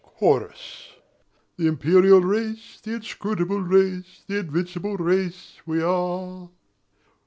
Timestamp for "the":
1.57-1.67, 2.81-2.95, 4.25-4.39